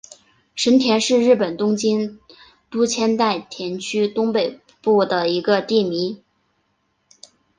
[0.55, 2.19] 神田是日本东京
[2.71, 6.23] 都千代田区东北部的一个地名。